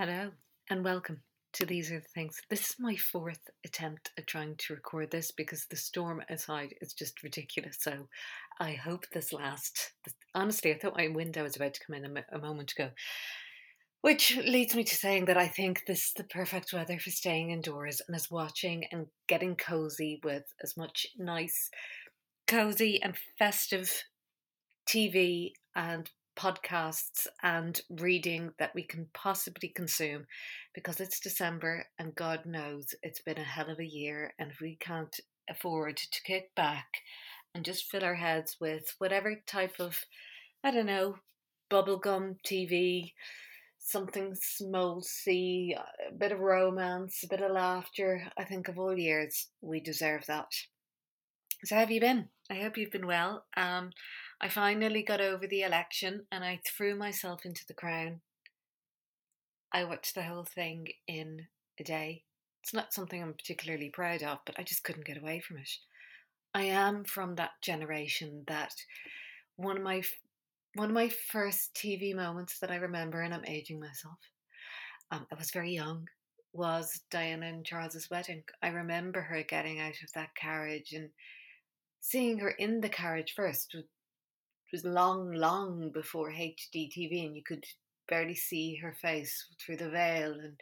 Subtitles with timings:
[0.00, 0.30] Hello
[0.70, 1.20] and welcome
[1.52, 2.40] to These Are the Things.
[2.48, 6.94] This is my fourth attempt at trying to record this because the storm outside is
[6.94, 7.76] just ridiculous.
[7.80, 8.08] So
[8.58, 9.92] I hope this lasts.
[10.34, 12.88] Honestly, I thought my window was about to come in a, moment ago.
[14.00, 17.50] Which leads me to saying that I think this is the perfect weather for staying
[17.50, 21.68] indoors and as watching and getting cozy with as much nice,
[22.46, 24.04] cozy and festive
[24.88, 26.08] TV and
[26.40, 30.24] podcasts and reading that we can possibly consume
[30.74, 34.32] because it's December and God knows it's been a hell of a year.
[34.38, 35.14] And we can't
[35.50, 36.86] afford to kick back
[37.54, 39.98] and just fill our heads with whatever type of,
[40.64, 41.16] I don't know,
[41.70, 43.12] bubblegum TV,
[43.78, 49.48] something smolty, a bit of romance, a bit of laughter, I think of all years,
[49.60, 50.46] we deserve that.
[51.64, 52.28] So, how have you been?
[52.50, 53.44] I hope you've been well.
[53.56, 53.90] Um,
[54.42, 58.22] I finally got over the election and I threw myself into the crown.
[59.72, 61.46] I watched the whole thing in
[61.78, 62.24] a day.
[62.62, 65.70] It's not something I'm particularly proud of, but I just couldn't get away from it.
[66.54, 68.74] I am from that generation that
[69.56, 70.02] one of my
[70.74, 74.18] one of my first TV moments that I remember, and I'm aging myself.
[75.10, 76.06] Um, I was very young.
[76.52, 78.44] Was Diana and Charles's wedding?
[78.62, 81.10] I remember her getting out of that carriage and
[82.00, 83.74] seeing her in the carriage first
[84.72, 87.64] was long, long before HD TV, and you could
[88.08, 90.60] barely see her face through the veil, and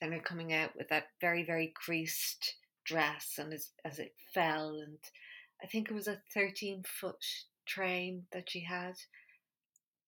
[0.00, 4.80] then her coming out with that very, very creased dress, and as as it fell,
[4.80, 4.98] and
[5.62, 7.24] I think it was a thirteen foot
[7.66, 8.94] train that she had,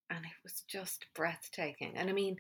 [0.09, 1.93] and it was just breathtaking.
[1.97, 2.37] And I mean,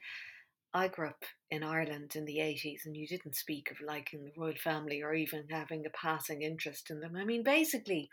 [0.72, 4.32] I grew up in Ireland in the 80s, and you didn't speak of liking the
[4.40, 7.16] royal family or even having a passing interest in them.
[7.16, 8.08] I mean, basically,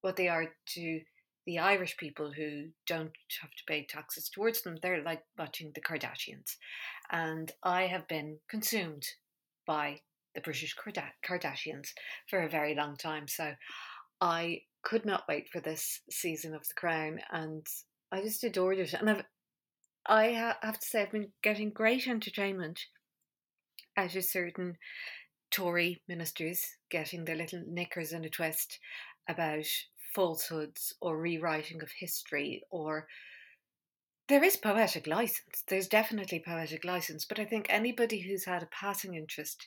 [0.00, 1.00] what they are to
[1.50, 5.80] the Irish people who don't have to pay taxes towards them, they're like watching the
[5.80, 6.54] Kardashians.
[7.10, 9.04] And I have been consumed
[9.66, 9.98] by
[10.36, 10.76] the British
[11.26, 11.88] Kardashians
[12.28, 13.26] for a very long time.
[13.26, 13.54] So
[14.20, 17.66] I could not wait for this season of The Crown, and
[18.12, 18.94] I just adored it.
[18.94, 19.24] And I've,
[20.06, 22.78] I have to say, I've been getting great entertainment
[23.96, 24.76] out of certain
[25.50, 28.78] Tory ministers getting their little knickers in a twist
[29.28, 29.66] about
[30.14, 33.06] falsehoods or rewriting of history or
[34.28, 35.64] there is poetic license.
[35.66, 39.66] There's definitely poetic license, but I think anybody who's had a passing interest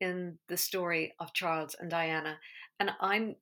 [0.00, 2.38] in the story of Charles and Diana,
[2.78, 3.36] and I'm,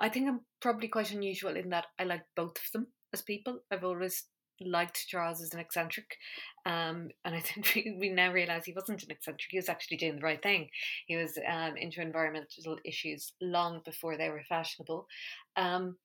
[0.00, 3.60] I think I'm probably quite unusual in that I like both of them as people.
[3.70, 4.24] I've always
[4.60, 6.16] liked Charles as an eccentric.
[6.66, 9.96] Um, and I think we, we now realise he wasn't an eccentric, he was actually
[9.98, 10.68] doing the right thing.
[11.06, 15.06] He was um, into environmental issues long before they were fashionable.
[15.56, 15.96] Um,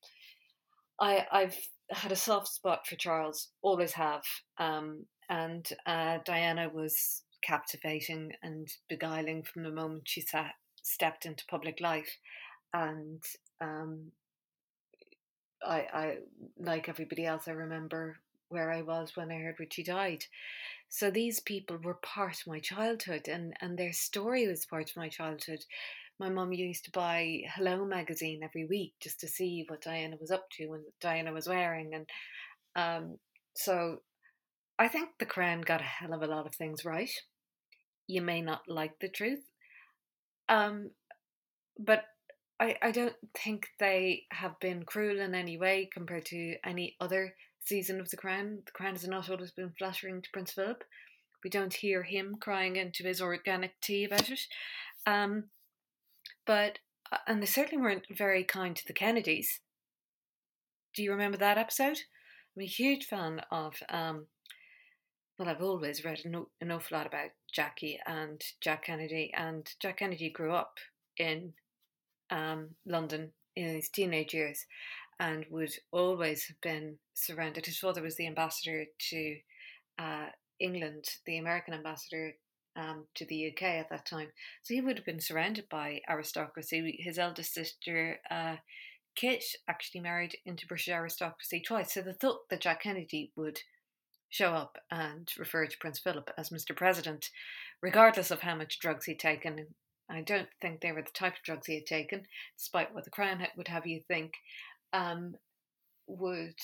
[0.99, 1.57] I, I've
[1.91, 4.23] had a soft spot for Charles, always have.
[4.57, 11.45] Um, and uh, Diana was captivating and beguiling from the moment she sat, stepped into
[11.49, 12.17] public life.
[12.73, 13.23] And
[13.61, 14.11] um,
[15.65, 16.17] I, I,
[16.57, 18.17] like everybody else, I remember
[18.49, 20.25] where I was when I heard Richie died.
[20.89, 24.97] So these people were part of my childhood and, and their story was part of
[24.97, 25.59] my childhood.
[26.19, 30.31] My mum used to buy Hello magazine every week just to see what Diana was
[30.31, 31.93] up to and what Diana was wearing.
[31.93, 32.09] And
[32.75, 33.17] um,
[33.55, 33.99] so
[34.77, 37.11] I think the Crown got a hell of a lot of things right.
[38.07, 39.43] You may not like the truth.
[40.49, 40.89] Um,
[41.77, 42.05] but
[42.59, 47.33] I, I don't think they have been cruel in any way compared to any other
[47.69, 48.59] season of The Crown.
[48.65, 50.83] The Crown has not always been flattering to Prince Philip.
[51.43, 54.41] We don't hear him crying into his organic tea about it.
[55.05, 55.45] Um,
[56.45, 56.79] but,
[57.11, 59.59] uh, and they certainly weren't very kind to the Kennedys.
[60.95, 61.99] Do you remember that episode?
[62.57, 64.25] I'm a huge fan of, um,
[65.37, 69.97] well, I've always read an, an awful lot about Jackie and Jack Kennedy, and Jack
[69.97, 70.79] Kennedy grew up
[71.17, 71.53] in
[72.31, 74.65] um, London in his teenage years
[75.19, 77.65] and would always have been surrounded.
[77.65, 79.35] His father was the ambassador to
[79.97, 80.27] uh,
[80.59, 82.33] England, the American ambassador
[82.75, 84.29] um, to the UK at that time.
[84.63, 86.97] So he would have been surrounded by aristocracy.
[87.03, 88.57] His eldest sister, uh,
[89.15, 91.93] Kick, actually married into British aristocracy twice.
[91.93, 93.59] So the thought that Jack Kennedy would
[94.29, 96.75] show up and refer to Prince Philip as Mr.
[96.75, 97.29] President,
[97.81, 99.67] regardless of how much drugs he'd taken.
[100.09, 102.23] I don't think they were the type of drugs he had taken,
[102.57, 104.33] despite what the Crown would have you think
[104.93, 105.35] um,
[106.07, 106.55] would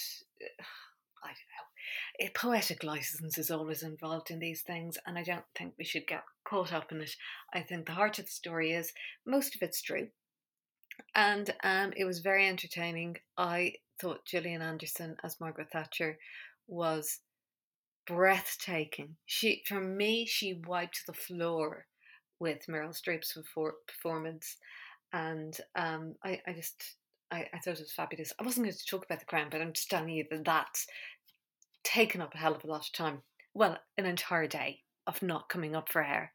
[1.23, 2.27] I don't know.
[2.27, 6.07] A poetic license is always involved in these things, and I don't think we should
[6.07, 7.15] get caught up in it.
[7.53, 8.93] I think the heart of the story is
[9.25, 10.09] most of it's true,
[11.15, 13.17] and um, it was very entertaining.
[13.37, 16.17] I thought Gillian Anderson as Margaret Thatcher
[16.67, 17.19] was
[18.05, 19.15] breathtaking.
[19.25, 21.87] She, for me, she wiped the floor
[22.39, 23.37] with Meryl Streep's
[23.87, 24.57] performance,
[25.13, 26.95] and um, I, I just,
[27.31, 28.33] I, I, thought it was fabulous.
[28.39, 30.87] I wasn't going to talk about the crown, but I'm just telling you that that's
[31.83, 33.21] taken up a hell of a lot of time.
[33.53, 36.31] Well, an entire day of not coming up for air.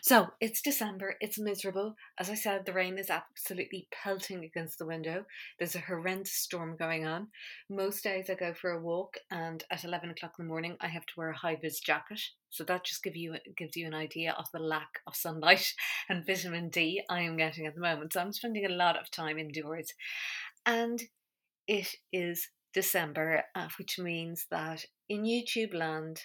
[0.00, 1.94] So it's December, it's miserable.
[2.18, 5.24] As I said, the rain is absolutely pelting against the window.
[5.58, 7.28] There's a horrendous storm going on.
[7.68, 10.88] Most days I go for a walk, and at 11 o'clock in the morning, I
[10.88, 12.20] have to wear a high vis jacket.
[12.50, 15.72] So that just give you gives you an idea of the lack of sunlight
[16.08, 18.12] and vitamin D I am getting at the moment.
[18.12, 19.94] So I'm spending a lot of time indoors.
[20.66, 21.02] And
[21.66, 26.22] it is December, uh, which means that in YouTube land,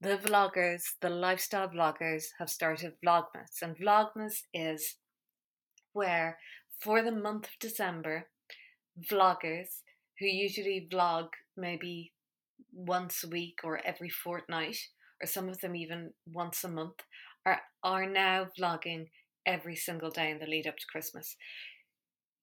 [0.00, 3.62] the vloggers, the lifestyle vloggers, have started Vlogmas.
[3.62, 4.96] And Vlogmas is
[5.92, 6.38] where,
[6.80, 8.28] for the month of December,
[9.10, 9.82] vloggers
[10.18, 12.12] who usually vlog maybe
[12.72, 14.76] once a week or every fortnight,
[15.22, 17.00] or some of them even once a month,
[17.44, 19.06] are, are now vlogging
[19.46, 21.36] every single day in the lead up to Christmas.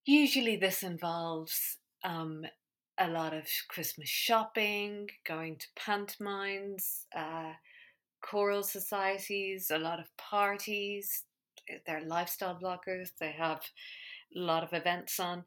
[0.04, 2.42] Usually, this involves um,
[2.98, 7.52] a lot of Christmas shopping, going to pantomimes, uh,
[8.20, 11.24] choral societies, a lot of parties.
[11.86, 13.10] They're lifestyle bloggers.
[13.20, 13.60] They have
[14.34, 15.44] a lot of events on.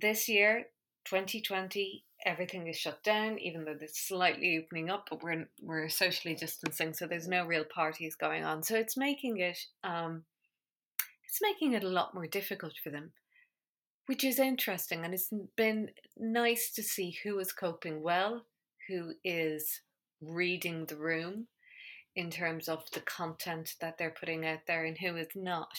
[0.00, 0.66] This year,
[1.04, 6.34] 2020, everything is shut down, even though it's slightly opening up, but we're we're socially
[6.34, 8.62] distancing, so there's no real parties going on.
[8.62, 10.24] So it's making it um,
[11.26, 13.12] it's making it a lot more difficult for them
[14.10, 15.04] which is interesting.
[15.04, 18.42] And it's been nice to see who is coping well,
[18.88, 19.82] who is
[20.20, 21.46] reading the room
[22.16, 25.70] in terms of the content that they're putting out there, and who is not.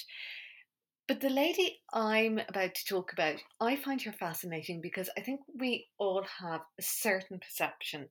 [1.10, 5.42] But the lady I'm about to talk about, I find her fascinating because I think
[5.60, 8.08] we all have a certain perception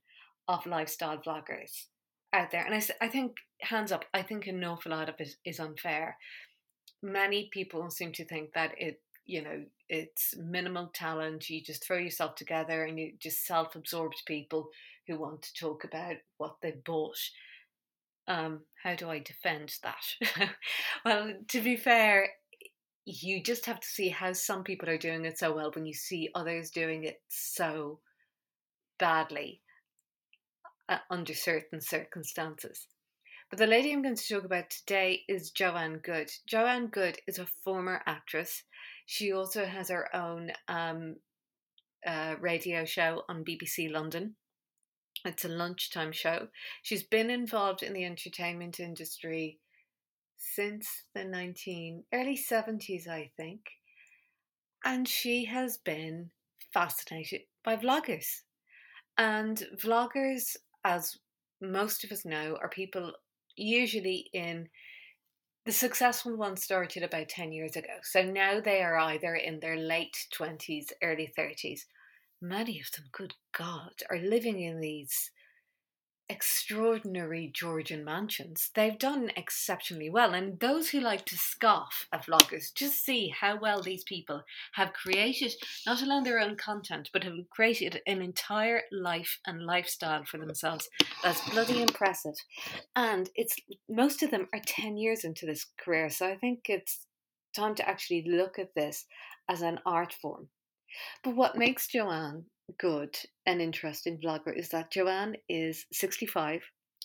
[0.49, 1.87] of lifestyle vloggers
[2.35, 2.67] out there.
[2.67, 6.19] And I, I think, hands up, I think an awful lot of it is unfair.
[7.03, 11.99] Many people seem to think that it you know it's minimal talent you just throw
[11.99, 14.69] yourself together and you just self-absorbed people
[15.07, 17.19] who want to talk about what they bought
[18.29, 20.51] um, how do i defend that
[21.05, 22.29] well to be fair
[23.07, 25.95] you just have to see how some people are doing it so well when you
[25.95, 27.99] see others doing it so
[28.99, 29.61] badly
[30.89, 32.87] uh, under certain circumstances
[33.51, 36.31] but the lady I'm going to talk about today is Joanne Good.
[36.47, 38.63] Joanne Good is a former actress.
[39.11, 41.17] She also has her own um,
[42.07, 44.37] uh, radio show on BBC London.
[45.25, 46.47] It's a lunchtime show.
[46.83, 49.59] She's been involved in the entertainment industry
[50.37, 53.63] since the 19 early 70s, I think.
[54.85, 56.31] And she has been
[56.73, 58.43] fascinated by vloggers.
[59.19, 61.19] And vloggers, as
[61.61, 63.13] most of us know, are people
[63.57, 64.69] usually in
[65.67, 67.95] the successful ones started about 10 years ago.
[68.03, 71.81] So now they are either in their late 20s, early 30s.
[72.41, 75.31] Many of them, good God, are living in these
[76.31, 78.71] extraordinary Georgian mansions.
[78.75, 83.59] They've done exceptionally well, and those who like to scoff at vloggers just see how
[83.59, 84.43] well these people
[84.75, 85.53] have created
[85.87, 90.89] not only their own content, but have created an entire life and lifestyle for themselves.
[91.25, 92.37] That's bloody impressive.
[92.95, 93.57] And it's
[93.89, 97.07] most of them are 10 years into this career, so I think it's
[97.57, 99.05] time to actually look at this
[99.49, 100.49] as an art form.
[101.25, 102.45] But what makes Joanne
[102.79, 106.63] good and interesting vlogger is that Joanne is 65.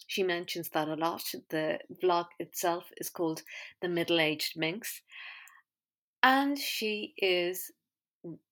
[0.08, 1.24] She mentions that a lot.
[1.50, 3.42] The vlog itself is called
[3.82, 5.02] The Middle Aged Minx.
[6.22, 7.72] And she is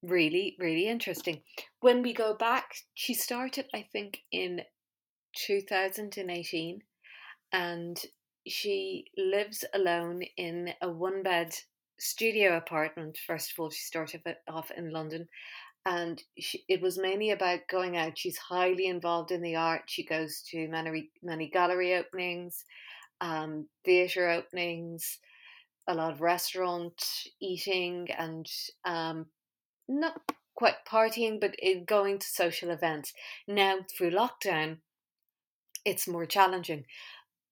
[0.01, 1.41] really, really interesting.
[1.79, 4.61] When we go back, she started, I think, in
[5.35, 6.81] 2018
[7.51, 7.99] and
[8.45, 11.53] she lives alone in a one bed
[11.99, 13.17] studio apartment.
[13.25, 15.27] First of all, she started off in London
[15.85, 18.17] and she, it was mainly about going out.
[18.17, 19.83] She's highly involved in the art.
[19.87, 22.63] She goes to many many gallery openings,
[23.19, 25.19] um, theatre openings,
[25.87, 27.03] a lot of restaurant
[27.41, 28.47] eating, and
[28.85, 29.25] um,
[29.87, 30.21] not
[30.55, 33.13] quite partying, but going to social events.
[33.47, 34.77] Now through lockdown,
[35.83, 36.85] it's more challenging,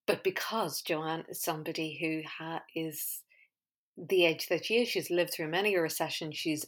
[0.07, 3.23] but because Joanne is somebody who ha- is
[4.09, 6.31] the age that she is, she's lived through many a recession.
[6.31, 6.65] She's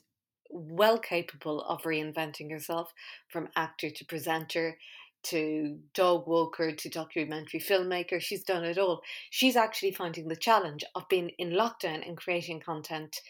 [0.49, 2.93] well capable of reinventing herself
[3.27, 4.77] from actor to presenter
[5.23, 8.19] to dog walker to documentary filmmaker.
[8.21, 9.01] She's done it all.
[9.29, 13.21] She's actually finding the challenge of being in lockdown and creating content.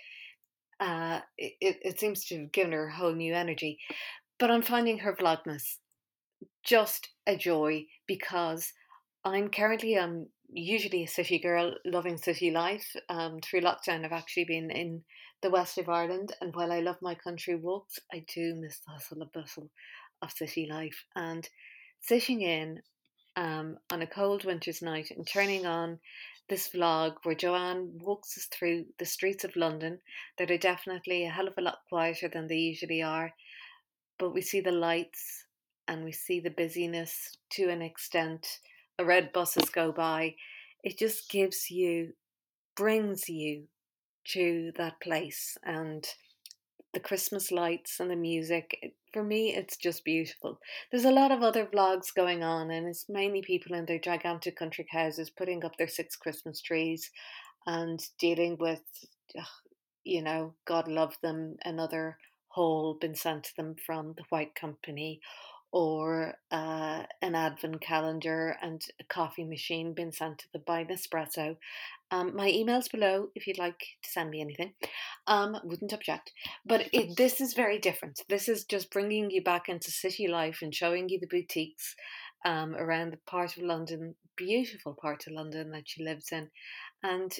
[0.80, 3.80] Uh, it, it seems to have given her a whole new energy.
[4.40, 5.78] But I'm finding her Vlogmas
[6.64, 8.74] just a joy because
[9.24, 12.96] I'm currently um usually a city girl, loving city life.
[13.10, 15.04] Um, through lockdown, I've actually been in
[15.42, 18.92] the west of Ireland, and while I love my country walks, I do miss the
[18.92, 19.70] hustle and bustle
[20.22, 21.04] of city life.
[21.16, 21.48] And
[22.02, 22.82] sitting in
[23.36, 26.00] um, on a cold winter's night and turning on
[26.50, 30.00] this vlog where Joanne walks us through the streets of London
[30.38, 33.34] that are definitely a hell of a lot quieter than they usually are.
[34.20, 35.46] But we see the lights
[35.88, 38.60] and we see the busyness to an extent.
[38.98, 40.36] The red buses go by.
[40.84, 42.14] It just gives you,
[42.76, 43.64] brings you
[44.26, 46.08] to that place and
[46.94, 48.94] the Christmas lights and the music.
[49.12, 50.60] For me, it's just beautiful.
[50.92, 54.56] There's a lot of other vlogs going on, and it's mainly people in their gigantic
[54.56, 57.10] country houses putting up their six Christmas trees
[57.66, 58.82] and dealing with,
[60.04, 65.20] you know, God love them, another haul been sent to them from the White Company,
[65.72, 67.03] or uh,
[67.34, 71.58] an advent calendar and a coffee machine been sent to them by Nespresso.
[72.12, 74.74] Um, my email's below if you'd like to send me anything.
[75.26, 76.32] Um, wouldn't object.
[76.66, 78.22] But it, this is very different.
[78.30, 81.96] This is just bringing you back into city life and showing you the boutiques
[82.46, 86.50] um, around the part of London, beautiful part of London that she lives in.
[87.02, 87.34] And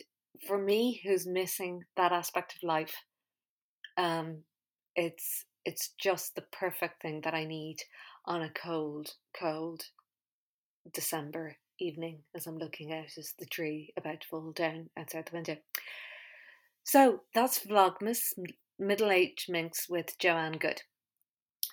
[0.48, 2.96] for me, who's missing that aspect of life,
[3.98, 4.40] um,
[4.96, 7.78] it's it's just the perfect thing that I need
[8.26, 9.86] on a cold, cold
[10.94, 15.36] December evening as I'm looking out as the tree about to fall down outside the
[15.36, 15.58] window.
[16.84, 18.34] So that's Vlogmas
[18.78, 20.82] Middle Aged Minx with Joanne Good.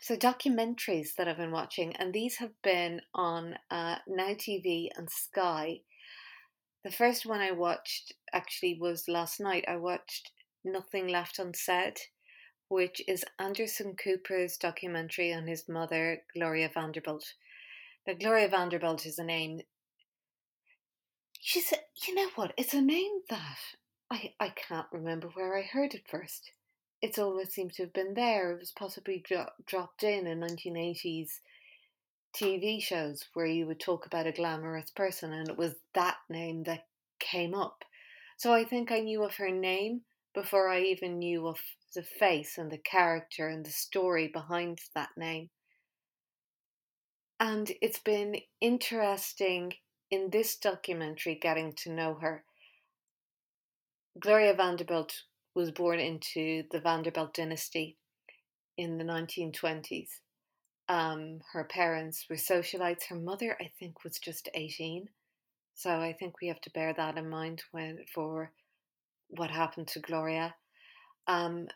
[0.03, 5.11] So documentaries that I've been watching, and these have been on uh, Now TV and
[5.11, 5.81] Sky.
[6.85, 9.65] The first one I watched actually was last night.
[9.69, 10.31] I watched
[10.65, 11.99] Nothing Left Unsaid,
[12.71, 17.35] which is Anderson Cooper's documentary on his mother, Gloria Vanderbilt.
[18.07, 19.63] Now, Gloria Vanderbilt is a name.
[21.41, 22.55] She's, a, you know what?
[22.57, 23.59] It's a name that
[24.09, 26.53] I, I can't remember where I heard it first.
[27.03, 28.53] It's always seemed to have been there.
[28.53, 31.41] It was possibly dro- dropped in in 1980s
[32.33, 36.63] TV shows where you would talk about a glamorous person, and it was that name
[36.65, 36.87] that
[37.19, 37.85] came up.
[38.37, 40.03] So I think I knew of her name
[40.35, 41.59] before I even knew of
[41.95, 45.51] the face and the character and the story behind that name.
[47.39, 49.75] And it's been interesting
[50.11, 52.45] in this documentary getting to know her
[54.19, 55.23] Gloria Vanderbilt
[55.55, 57.97] was born into the Vanderbilt dynasty
[58.77, 60.09] in the 1920s.
[60.89, 63.05] Um, her parents were socialites.
[63.09, 65.09] Her mother, I think, was just 18.
[65.75, 68.53] So I think we have to bear that in mind when for
[69.29, 70.55] what happened to Gloria.
[71.29, 71.69] Um,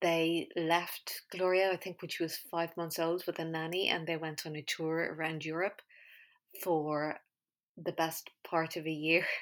[0.00, 4.06] they left Gloria, I think, when she was five months old with a nanny, and
[4.06, 5.80] they went on a tour around Europe
[6.62, 7.16] for
[7.76, 9.26] the best part of a year.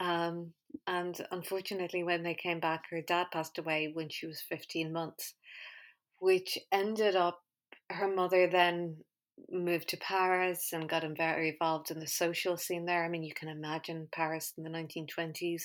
[0.00, 0.52] Um,
[0.86, 5.34] and unfortunately, when they came back, her dad passed away when she was 15 months,
[6.20, 7.42] which ended up
[7.90, 8.98] her mother then
[9.50, 13.04] moved to Paris and got very involved in the social scene there.
[13.04, 15.62] I mean, you can imagine Paris in the 1920s.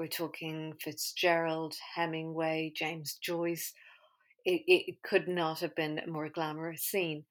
[0.00, 3.74] We're talking Fitzgerald, Hemingway, James Joyce.
[4.46, 7.26] It, it could not have been a more glamorous scene.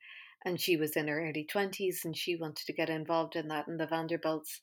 [0.45, 3.65] And she was in her early 20s and she wanted to get involved in that.
[3.65, 4.61] And the Vanderbilts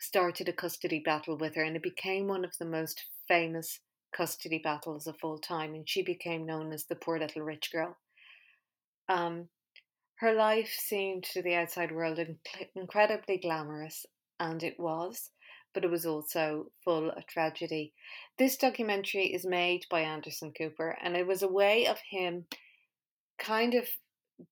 [0.00, 3.78] started a custody battle with her, and it became one of the most famous
[4.16, 5.74] custody battles of all time.
[5.74, 7.98] And she became known as the poor little rich girl.
[9.10, 9.50] Um,
[10.20, 14.06] her life seemed to the outside world inc- incredibly glamorous,
[14.40, 15.28] and it was,
[15.74, 17.92] but it was also full of tragedy.
[18.38, 22.46] This documentary is made by Anderson Cooper, and it was a way of him
[23.38, 23.88] kind of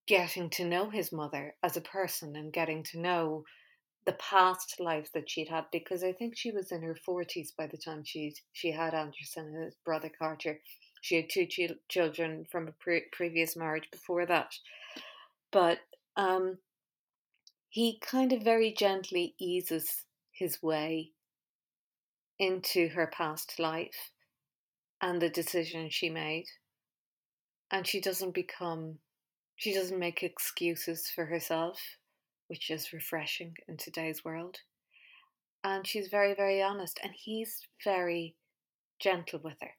[0.07, 3.45] getting to know his mother as a person and getting to know
[4.05, 7.69] the past life that she'd had because I think she was in her 40s by
[7.69, 10.61] the time she she had Anderson and his brother Carter.
[11.03, 14.55] She had two ch- children from a pre- previous marriage before that.
[15.51, 15.79] But
[16.17, 16.59] um,
[17.69, 20.05] he kind of very gently eases
[20.43, 21.13] his way
[22.39, 24.11] into her past life
[25.01, 26.47] and the decision she made.
[27.71, 28.99] And she doesn't become,
[29.57, 31.79] she doesn't make excuses for herself
[32.53, 34.59] which is refreshing in today's world.
[35.65, 38.35] And she's very, very honest, and he's very
[39.01, 39.71] gentle with her,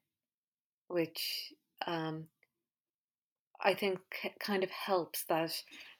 [0.88, 1.52] which
[1.86, 2.24] um,
[3.62, 4.00] I think
[4.40, 5.52] kind of helps that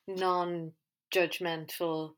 [0.09, 0.73] non
[1.14, 2.14] judgmental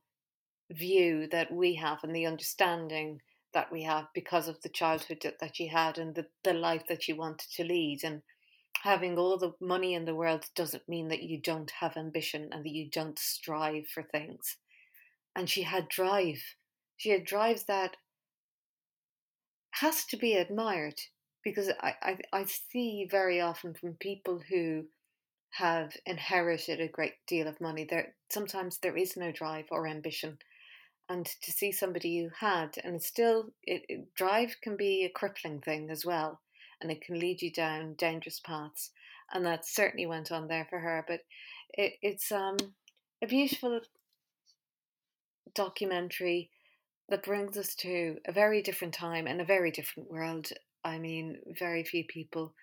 [0.71, 3.21] view that we have and the understanding
[3.55, 7.03] that we have because of the childhood that she had and the, the life that
[7.03, 8.01] she wanted to lead.
[8.05, 8.23] And
[8.83, 12.65] having all the money in the world doesn't mean that you don't have ambition and
[12.65, 14.57] that you don't strive for things.
[15.37, 16.43] and she had drive.
[16.97, 17.97] She had drive that
[19.73, 21.01] has to be admired
[21.45, 24.87] because I, I, I see very often from people who
[25.51, 30.39] have inherited a great deal of money there sometimes there is no drive or ambition
[31.09, 35.61] and to see somebody who had and still it, it, drive can be a crippling
[35.61, 36.41] thing as well
[36.81, 38.91] and it can lead you down dangerous paths
[39.33, 41.21] and that certainly went on there for her but
[41.75, 42.57] it, it's um
[43.23, 43.81] a beautiful
[45.55, 46.51] documentary
[47.09, 50.49] that brings us to a very different time and a very different world.
[50.85, 52.55] I mean, very few people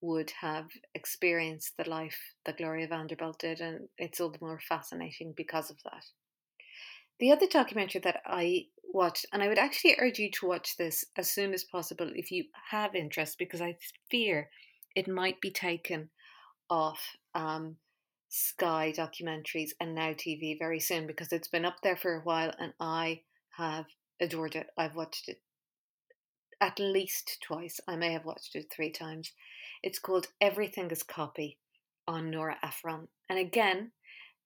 [0.00, 5.32] would have experienced the life that Gloria Vanderbilt did, and it's all the more fascinating
[5.36, 6.04] because of that.
[7.18, 11.04] The other documentary that I watched, and I would actually urge you to watch this
[11.16, 13.76] as soon as possible if you have interest, because I
[14.10, 14.50] fear
[14.94, 16.10] it might be taken
[16.68, 17.76] off um,
[18.28, 22.52] Sky documentaries and Now TV very soon because it's been up there for a while
[22.58, 23.22] and I
[23.56, 23.86] have
[24.20, 24.68] adored it.
[24.76, 25.40] I've watched it
[26.60, 27.80] at least twice.
[27.86, 29.32] I may have watched it three times.
[29.82, 31.58] It's called Everything is Copy
[32.08, 33.08] on Nora Ephron.
[33.28, 33.92] And again,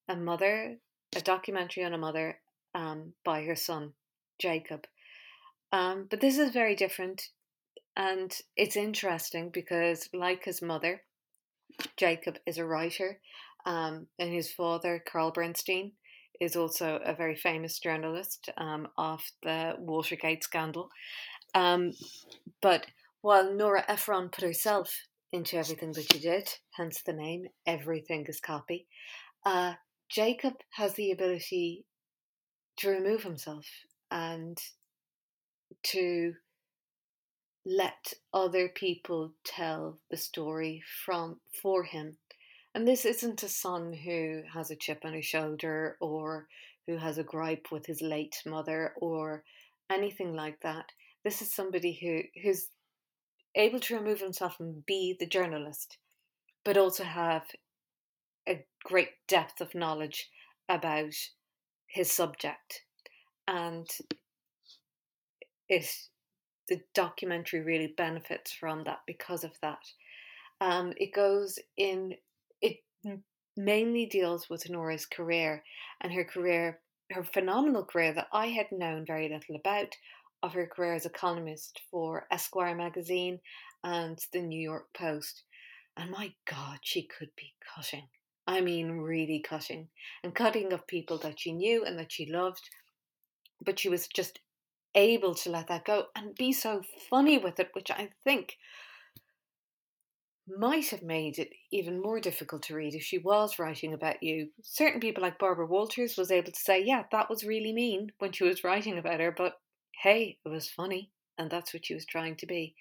[0.09, 0.77] a mother,
[1.17, 2.39] a documentary on a mother
[2.75, 3.93] um, by her son,
[4.41, 4.87] Jacob.
[5.73, 7.29] Um, but this is very different.
[7.97, 11.03] And it's interesting because, like his mother,
[11.97, 13.21] Jacob is a writer
[13.67, 15.93] um, and his father, Carl Bernstein,
[16.41, 20.89] is also a very famous journalist um, of the Watergate scandal.
[21.55, 21.93] Um,
[22.63, 22.87] but
[23.21, 24.91] while Nora Ephron put herself
[25.33, 28.87] into everything that she did, hence the name, everything is copy,
[29.45, 29.75] uh,
[30.09, 31.85] Jacob has the ability
[32.81, 33.67] to remove himself
[34.11, 34.59] and
[35.83, 36.35] to
[37.65, 42.17] let other people tell the story from for him
[42.75, 46.47] and this isn't a son who has a chip on his shoulder or
[46.87, 49.43] who has a gripe with his late mother or
[49.91, 50.87] anything like that.
[51.25, 52.69] This is somebody who, who's
[53.57, 55.99] able to remove himself and be the journalist,
[56.65, 57.43] but also have
[58.49, 60.31] a great depth of knowledge
[60.69, 61.15] about
[61.91, 62.83] his subject.
[63.49, 63.89] And
[65.69, 65.87] it
[66.69, 69.83] the documentary really benefits from that because of that.
[70.61, 72.15] Um, it goes in
[72.61, 72.77] it
[73.57, 75.65] mainly deals with Nora's career
[76.01, 79.97] and her career, her phenomenal career that I had known very little about,
[80.43, 83.41] of her career as a columnist for Esquire magazine
[83.83, 85.43] and the New York Post.
[85.97, 88.09] And my God, she could be cutting.
[88.47, 89.89] I mean, really cutting.
[90.23, 92.69] And cutting of people that she knew and that she loved.
[93.65, 94.41] But she was just
[94.95, 98.57] able to let that go and be so funny with it, which I think
[100.59, 104.49] might have made it even more difficult to read if she was writing about you.
[104.63, 108.33] Certain people like Barbara Walters was able to say, yeah, that was really mean when
[108.33, 109.61] she was writing about her, but
[110.03, 112.75] hey, it was funny, and that's what she was trying to be.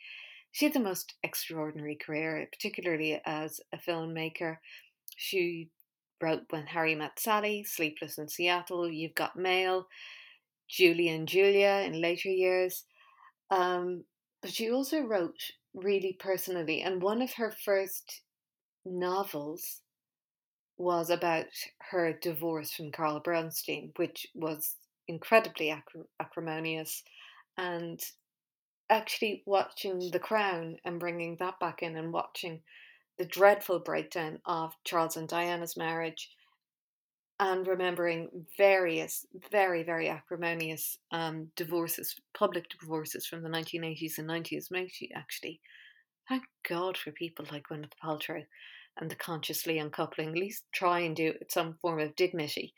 [0.52, 4.58] She had the most extraordinary career, particularly as a filmmaker.
[5.22, 5.70] She
[6.22, 9.88] wrote When Harry Met Sally, Sleepless in Seattle, You've Got Mail,
[10.70, 12.86] Julie and Julia in later years.
[13.52, 14.06] Um,
[14.42, 15.42] but she also wrote
[15.74, 16.82] really personally.
[16.82, 18.22] And one of her first
[18.86, 19.82] novels
[20.78, 21.48] was about
[21.92, 24.78] her divorce from Carl Bernstein, which was
[25.10, 25.76] incredibly
[26.22, 27.04] acrimonious.
[27.58, 28.00] And
[28.90, 32.62] actually, watching The Crown and bringing that back in and watching
[33.20, 36.32] the dreadful breakdown of Charles and Diana's marriage
[37.40, 44.72] and remembering various very very acrimonious um, divorces public divorces from the 1980s and 90s
[44.72, 45.62] makes you actually
[46.28, 48.44] thank god for people like gwyneth paltrow
[49.00, 52.74] and the consciously uncoupling at least try and do it some form of dignity.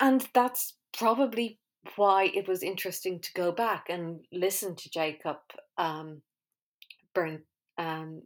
[0.00, 1.58] And that's probably
[1.94, 5.36] why it was interesting to go back and listen to jacob
[5.78, 6.20] um,
[7.14, 7.40] burn
[7.78, 8.22] um,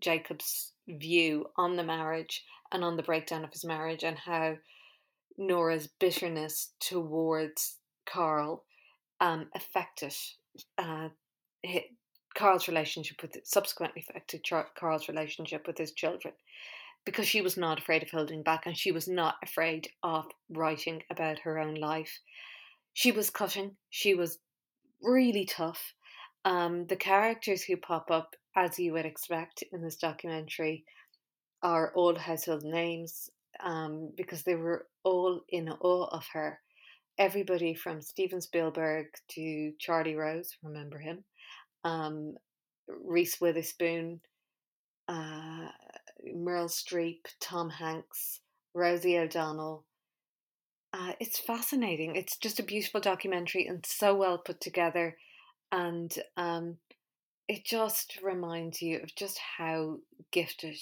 [0.00, 4.56] jacob's view on the marriage and on the breakdown of his marriage and how
[5.40, 8.64] Nora's bitterness towards Carl
[9.20, 10.14] um, affected
[10.78, 11.08] uh,
[11.62, 11.82] his,
[12.34, 14.44] Carl's relationship with subsequently affected
[14.78, 16.32] Carl's relationship with his children
[17.04, 21.02] because she was not afraid of holding back and she was not afraid of writing
[21.10, 22.20] about her own life.
[22.92, 24.38] She was cutting, she was
[25.02, 25.94] really tough.
[26.44, 30.84] Um, the characters who pop up, as you would expect in this documentary,
[31.62, 33.30] are all household names
[33.62, 36.58] um, because they were all in awe of her.
[37.18, 41.24] Everybody from Steven Spielberg to Charlie Rose, remember him,
[41.84, 42.34] um,
[42.88, 44.20] Reese Witherspoon,
[45.08, 45.68] uh,
[46.34, 48.40] Meryl Streep, Tom Hanks,
[48.74, 49.84] Rosie O'Donnell,
[50.92, 52.16] uh, it's fascinating.
[52.16, 55.16] It's just a beautiful documentary and so well put together.
[55.70, 56.78] And um,
[57.50, 59.96] it just reminds you of just how
[60.30, 60.76] gifted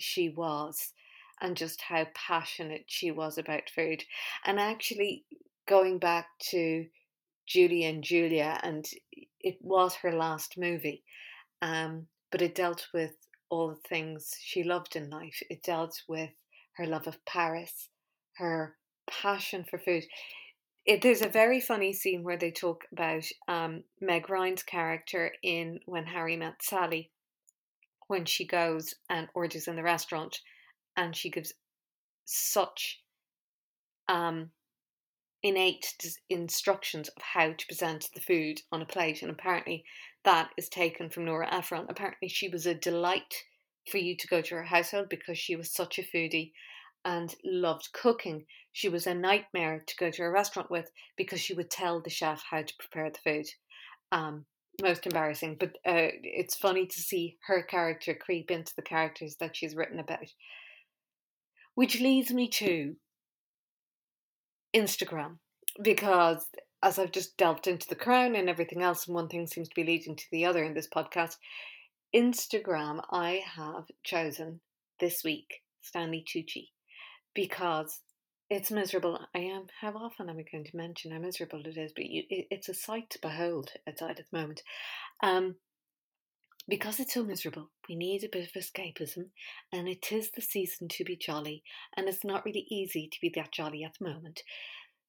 [0.00, 0.92] she was
[1.40, 4.02] and just how passionate she was about food.
[4.44, 5.22] And actually,
[5.68, 6.86] going back to
[7.46, 8.84] Julie and Julia, and
[9.38, 11.04] it was her last movie,
[11.62, 13.14] um, but it dealt with
[13.48, 15.40] all the things she loved in life.
[15.48, 16.30] It dealt with
[16.78, 17.90] her love of Paris,
[18.38, 18.74] her
[19.08, 20.02] passion for food.
[20.88, 25.80] It, there's a very funny scene where they talk about um, Meg Ryan's character in
[25.84, 27.10] When Harry Met Sally,
[28.06, 30.40] when she goes and orders in the restaurant,
[30.96, 31.52] and she gives
[32.24, 33.02] such
[34.08, 34.48] um,
[35.42, 35.94] innate
[36.30, 39.84] instructions of how to present the food on a plate, and apparently
[40.24, 41.84] that is taken from Nora Ephron.
[41.90, 43.34] Apparently, she was a delight
[43.90, 46.52] for you to go to her household because she was such a foodie
[47.08, 48.44] and loved cooking.
[48.70, 52.10] She was a nightmare to go to a restaurant with because she would tell the
[52.10, 53.46] chef how to prepare the food.
[54.12, 54.44] Um,
[54.80, 59.56] most embarrassing, but uh, it's funny to see her character creep into the characters that
[59.56, 60.28] she's written about.
[61.74, 62.94] Which leads me to
[64.76, 65.38] Instagram,
[65.82, 66.46] because
[66.82, 69.74] as I've just delved into the crown and everything else, and one thing seems to
[69.74, 71.36] be leading to the other in this podcast,
[72.14, 74.60] Instagram, I have chosen
[75.00, 76.68] this week Stanley Tucci
[77.38, 78.00] because
[78.50, 79.20] it's miserable.
[79.32, 79.66] I am.
[79.80, 81.92] How often am I going to mention how miserable it is?
[81.94, 84.62] But you, it, it's a sight to behold outside at the moment.
[85.22, 85.54] Um,
[86.68, 89.26] because it's so miserable, we need a bit of escapism,
[89.72, 91.62] and it is the season to be jolly,
[91.96, 94.42] and it's not really easy to be that jolly at the moment.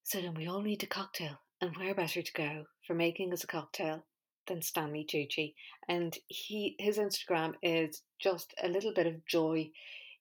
[0.04, 3.42] So then we all need a cocktail, and where better to go for making us
[3.42, 4.04] a cocktail
[4.46, 5.54] than Stanley Tucci?
[5.88, 9.70] And he his Instagram is just a little bit of joy.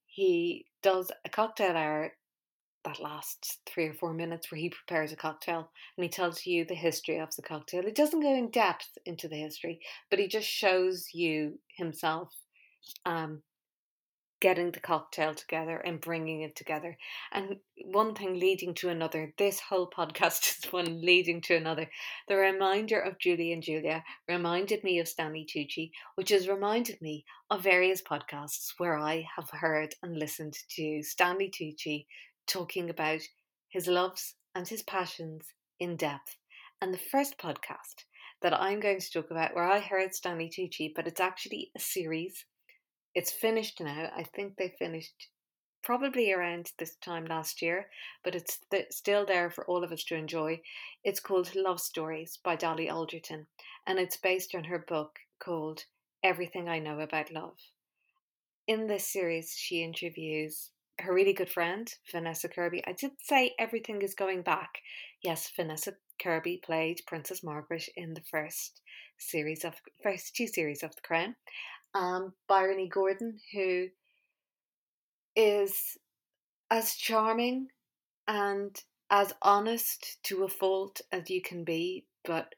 [0.07, 2.13] He does a cocktail hour
[2.85, 6.65] that lasts three or four minutes where he prepares a cocktail and he tells you
[6.65, 7.85] the history of the cocktail.
[7.85, 12.33] It doesn't go in depth into the history, but he just shows you himself
[13.05, 13.41] um,
[14.41, 16.97] getting the cocktail together and bringing it together.
[17.31, 19.33] And one thing leading to another.
[19.37, 21.89] This whole podcast is one leading to another.
[22.27, 27.25] The reminder of Julie and Julia reminded me of Stanley Tucci, which has reminded me
[27.49, 32.05] of various podcasts where I have heard and listened to Stanley Tucci
[32.47, 33.21] talking about
[33.69, 36.37] his loves and his passions in depth.
[36.81, 38.05] And the first podcast
[38.41, 41.79] that I'm going to talk about, where I heard Stanley Tucci, but it's actually a
[41.79, 42.45] series
[43.15, 44.11] it's finished now.
[44.15, 45.27] I think they finished
[45.83, 47.87] probably around this time last year,
[48.23, 50.61] but it's th- still there for all of us to enjoy.
[51.03, 53.47] It's called Love Stories by Dolly Alderton,
[53.87, 55.85] and it's based on her book called
[56.23, 57.57] Everything I Know About Love.
[58.67, 60.69] In this series, she interviews
[60.99, 62.83] her really good friend, Vanessa Kirby.
[62.85, 64.69] I did say everything is going back.
[65.23, 68.81] Yes, Vanessa Kirby played Princess Margaret in the first
[69.17, 71.35] series of first two series of The Crown,
[71.93, 73.87] um, Bryony Gordon, who
[75.35, 75.97] is
[76.69, 77.67] as charming
[78.27, 78.75] and
[79.09, 82.53] as honest to a fault as you can be, but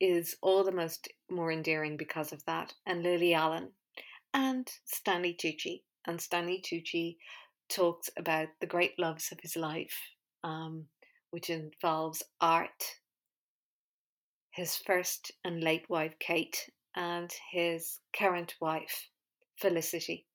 [0.00, 2.72] is all the most more endearing because of that.
[2.86, 3.70] And Lily Allen
[4.32, 5.82] and Stanley Tucci.
[6.06, 7.16] And Stanley Tucci
[7.68, 9.96] talks about the great loves of his life,
[10.42, 10.86] um,
[11.30, 12.96] which involves art,
[14.50, 19.08] his first and late wife Kate, and his current wife,
[19.56, 20.26] Felicity.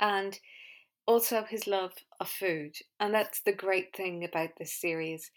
[0.00, 0.38] And
[1.06, 2.76] also his love of food.
[3.00, 5.30] And that's the great thing about this series.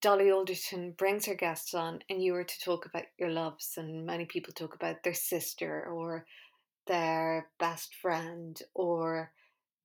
[0.00, 3.74] Dolly Alderton brings her guests on, and you are to talk about your loves.
[3.76, 6.26] And many people talk about their sister or
[6.86, 9.32] their best friend or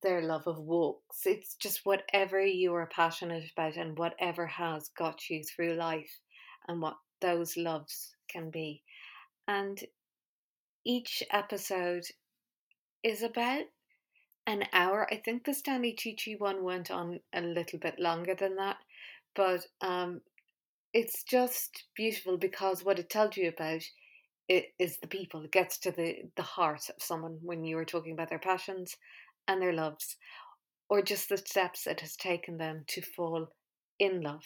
[0.02, 1.26] their love of walks.
[1.26, 6.20] It's just whatever you are passionate about and whatever has got you through life
[6.68, 8.82] and what those loves can be.
[9.48, 9.78] And
[10.84, 12.04] each episode
[13.02, 13.64] is about
[14.46, 15.06] an hour.
[15.10, 18.76] I think the Stanley Tucci one went on a little bit longer than that,
[19.34, 20.20] but um,
[20.92, 23.82] it's just beautiful because what it tells you about
[24.48, 25.44] it is the people.
[25.44, 28.96] It gets to the the heart of someone when you are talking about their passions
[29.46, 30.16] and their loves,
[30.88, 33.48] or just the steps it has taken them to fall
[33.98, 34.44] in love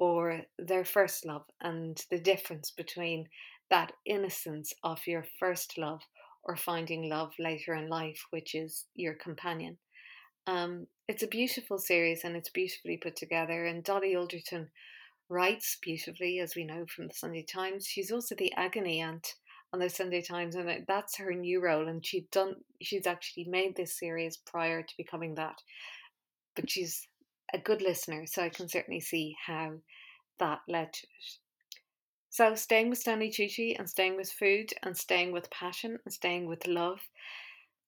[0.00, 3.28] or their first love and the difference between
[3.68, 6.00] that innocence of your first love
[6.42, 9.76] or finding love later in life, which is your companion.
[10.46, 13.66] Um, it's a beautiful series and it's beautifully put together.
[13.66, 14.68] And Dolly Alderton
[15.28, 17.86] writes beautifully, as we know from the Sunday Times.
[17.86, 19.34] She's also the agony aunt
[19.74, 21.88] on the Sunday Times, and that's her new role.
[21.88, 25.60] And she'd done, she's actually made this series prior to becoming that,
[26.56, 27.06] but she's
[27.52, 29.74] a good listener, so I can certainly see how
[30.38, 31.38] that led to it.
[32.28, 36.46] So, staying with Stanley Tucci and staying with food and staying with passion and staying
[36.46, 37.08] with love.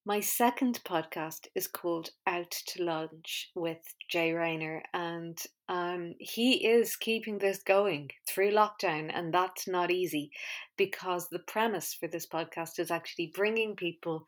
[0.05, 6.97] My second podcast is called Out to Lunch with Jay Rayner, and um, he is
[6.97, 10.29] keeping this going through lockdown, and that's not easy
[10.75, 14.25] because the premise for this podcast is actually bringing people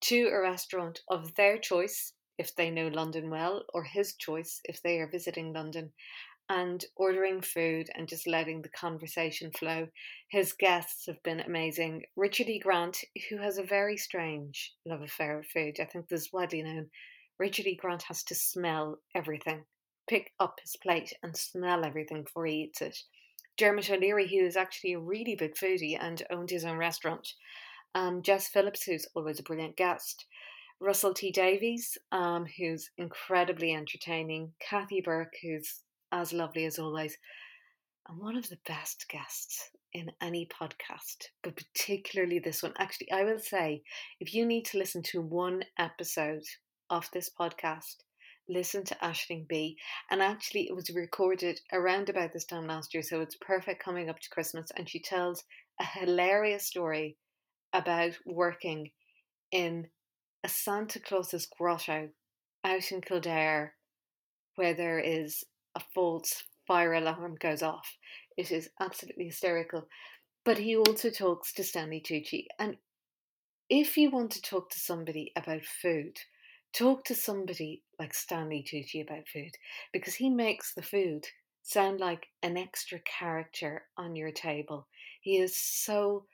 [0.00, 4.82] to a restaurant of their choice if they know London well, or his choice if
[4.82, 5.92] they are visiting London,
[6.48, 9.88] and ordering food and just letting the conversation flow.
[10.28, 12.02] His guests have been amazing.
[12.14, 12.58] Richard E.
[12.58, 16.62] Grant, who has a very strange love affair with food, I think this is widely
[16.62, 16.90] known.
[17.38, 17.76] Richard E.
[17.76, 19.64] Grant has to smell everything,
[20.08, 22.96] pick up his plate and smell everything before he eats it.
[23.58, 27.26] Dermot O'Leary, who is actually a really big foodie and owned his own restaurant.
[27.94, 30.26] Um, Jess Phillips, who's always a brilliant guest.
[30.80, 34.52] Russell T Davies, um, who's incredibly entertaining.
[34.60, 37.16] Kathy Burke, who's as lovely as always,
[38.08, 42.74] and one of the best guests in any podcast, but particularly this one.
[42.78, 43.82] Actually, I will say
[44.20, 46.44] if you need to listen to one episode
[46.90, 47.96] of this podcast,
[48.48, 49.76] listen to Aisling Bea.
[50.10, 54.10] And actually, it was recorded around about this time last year, so it's perfect coming
[54.10, 54.70] up to Christmas.
[54.76, 55.42] And she tells
[55.80, 57.16] a hilarious story
[57.72, 58.90] about working
[59.50, 59.88] in
[60.46, 62.08] a Santa Claus's grotto
[62.62, 63.74] out in Kildare
[64.54, 65.42] where there is
[65.74, 67.96] a false fire alarm goes off.
[68.36, 69.88] It is absolutely hysterical.
[70.44, 72.46] But he also talks to Stanley Tucci.
[72.60, 72.76] And
[73.68, 76.16] if you want to talk to somebody about food,
[76.72, 79.50] talk to somebody like Stanley Tucci about food
[79.92, 81.26] because he makes the food
[81.64, 84.86] sound like an extra character on your table.
[85.20, 86.26] He is so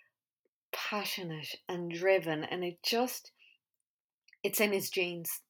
[0.71, 3.33] passionate and driven, and it just
[4.43, 5.41] it's in his genes.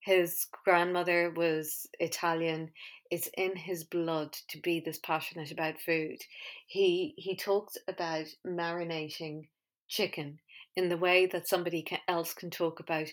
[0.00, 2.70] His grandmother was Italian.
[3.10, 6.18] It's in his blood to be this passionate about food.
[6.66, 9.48] He he talks about marinating
[9.88, 10.38] chicken
[10.76, 13.08] in the way that somebody else can talk about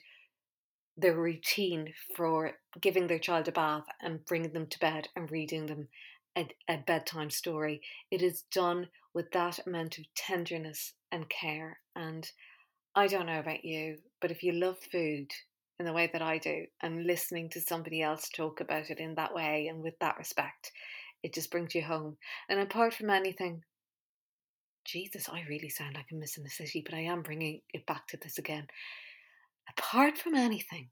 [0.98, 5.66] their routine for giving their child a bath and bringing them to bed and reading
[5.66, 5.88] them
[6.38, 7.82] a, a bedtime story.
[8.12, 11.80] It is done with that amount of tenderness and care.
[11.96, 12.30] And
[12.96, 15.32] I don't know about you, but if you love food,
[15.80, 19.14] in the way that I do and listening to somebody else talk about it in
[19.14, 20.72] that way and with that respect,
[21.22, 22.18] it just brings you home.
[22.50, 23.62] And apart from anything,
[24.84, 28.08] Jesus, I really sound like I'm missing the city, but I am bringing it back
[28.08, 28.66] to this again.
[29.78, 30.90] Apart from anything,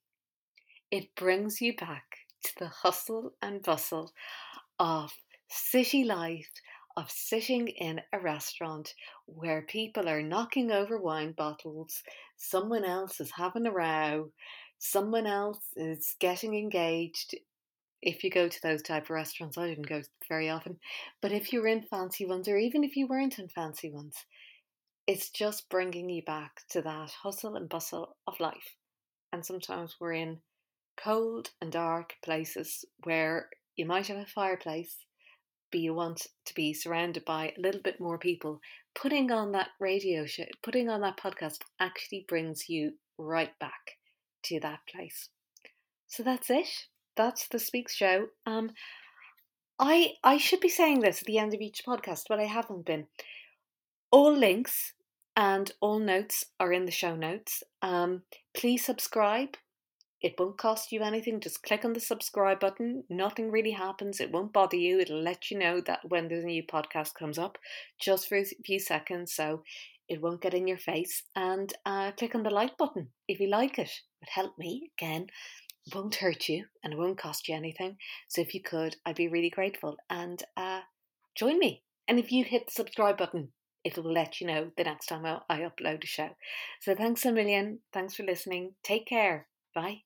[0.92, 2.04] it brings you back
[2.44, 4.14] to the hustle and bustle
[4.78, 5.12] of
[5.50, 6.52] city life,
[6.96, 8.94] of sitting in a restaurant
[9.26, 12.04] where people are knocking over wine bottles,
[12.38, 14.32] someone else is having a row,
[14.80, 17.36] someone else is getting engaged.
[18.02, 20.78] If you go to those type of restaurants i didn't go very often
[21.22, 24.26] but if you're in fancy ones or even if you weren't in fancy ones
[25.06, 28.76] it's just bringing you back to that hustle and bustle of life.
[29.32, 30.40] And sometimes we're in
[30.98, 34.96] cold and dark places where you might have a fireplace
[35.80, 38.60] you want to be surrounded by a little bit more people
[38.96, 43.98] putting on that radio show putting on that podcast actually brings you right back
[44.44, 45.30] to that place.
[46.08, 46.68] So that's it.
[47.16, 48.28] That's this week's show.
[48.46, 48.72] Um,
[49.80, 52.86] I I should be saying this at the end of each podcast, but I haven't
[52.86, 53.08] been.
[54.12, 54.94] All links
[55.36, 57.64] and all notes are in the show notes.
[57.82, 59.58] Um, please subscribe.
[60.24, 61.42] It won't cost you anything.
[61.42, 63.04] Just click on the subscribe button.
[63.10, 64.22] Nothing really happens.
[64.22, 65.00] It won't bother you.
[65.00, 67.58] It'll let you know that when the new podcast comes up,
[68.00, 69.34] just for a few seconds.
[69.34, 69.64] So
[70.08, 71.24] it won't get in your face.
[71.36, 73.92] And uh, click on the like button if you like it.
[74.22, 75.28] It help me again.
[75.86, 77.98] It won't hurt you and it won't cost you anything.
[78.30, 79.98] So if you could, I'd be really grateful.
[80.10, 80.82] And uh,
[81.36, 81.84] join me.
[82.08, 83.50] And if you hit the subscribe button,
[83.84, 86.30] it will let you know the next time I upload a show.
[86.80, 87.80] So thanks a million.
[87.92, 88.76] Thanks for listening.
[88.84, 89.48] Take care.
[89.76, 90.04] Bye.